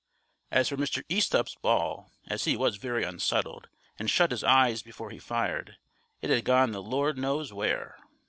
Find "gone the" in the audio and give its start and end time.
6.43-6.81